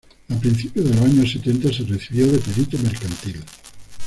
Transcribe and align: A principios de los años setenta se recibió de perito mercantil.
A 0.31 0.35
principios 0.39 0.89
de 0.89 0.95
los 0.95 1.05
años 1.05 1.31
setenta 1.31 1.71
se 1.71 1.83
recibió 1.83 2.25
de 2.25 2.39
perito 2.39 2.75
mercantil. 2.79 3.39